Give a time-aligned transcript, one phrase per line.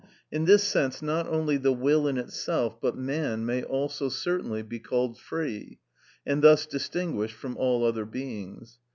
[0.31, 4.79] In this sense, not only the will in itself, but man also may certainly be
[4.79, 5.77] called free,
[6.25, 8.79] and thus distinguished from all other beings.